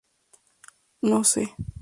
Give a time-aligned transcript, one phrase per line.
[1.03, 1.53] No se.